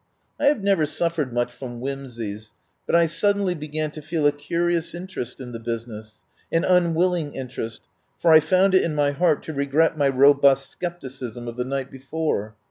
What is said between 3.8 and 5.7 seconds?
to feel a curious interest in the